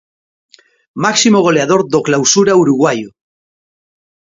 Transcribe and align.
Máximo 1.03 1.39
goleador 1.47 1.81
do 1.93 1.99
Clausura 2.07 2.59
uruguaio. 2.63 3.09